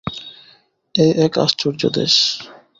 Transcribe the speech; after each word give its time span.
এ 0.95 1.07
এক 1.25 1.33
আশ্চর্য 1.37 1.81
দেশ। 1.89 2.15